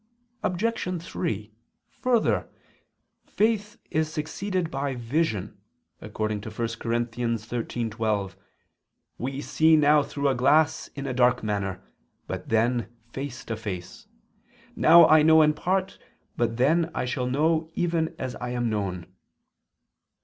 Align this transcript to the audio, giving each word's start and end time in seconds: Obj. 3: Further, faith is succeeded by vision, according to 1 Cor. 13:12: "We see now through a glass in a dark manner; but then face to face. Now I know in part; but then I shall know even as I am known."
Obj. 0.41 1.03
3: 1.05 1.53
Further, 1.91 2.49
faith 3.27 3.77
is 3.91 4.11
succeeded 4.11 4.71
by 4.71 4.95
vision, 4.95 5.55
according 6.01 6.41
to 6.41 6.49
1 6.49 6.57
Cor. 6.79 6.91
13:12: 6.93 8.33
"We 9.19 9.41
see 9.41 9.75
now 9.75 10.01
through 10.01 10.27
a 10.27 10.33
glass 10.33 10.87
in 10.95 11.05
a 11.05 11.13
dark 11.13 11.43
manner; 11.43 11.83
but 12.25 12.49
then 12.49 12.87
face 13.13 13.45
to 13.45 13.55
face. 13.55 14.07
Now 14.75 15.05
I 15.07 15.21
know 15.21 15.43
in 15.43 15.53
part; 15.53 15.99
but 16.35 16.57
then 16.57 16.89
I 16.95 17.05
shall 17.05 17.27
know 17.29 17.69
even 17.75 18.15
as 18.17 18.33
I 18.37 18.49
am 18.49 18.71
known." 18.71 19.05